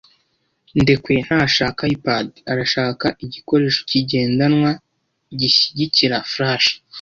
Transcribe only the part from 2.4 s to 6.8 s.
Arashaka igikoresho kigendanwa gishyigikira Flash.